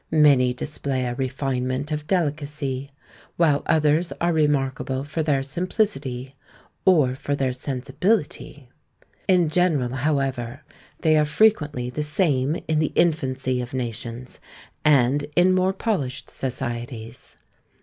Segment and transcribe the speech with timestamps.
[0.09, 2.89] Many display a refinement of delicacy,
[3.37, 6.33] while others are remarkable for their simplicity,
[6.85, 8.67] or for their sensibility.
[9.27, 10.61] In general, however,
[11.01, 14.39] they are frequently the same in the infancy of nations,
[14.83, 17.35] and in more polished societies.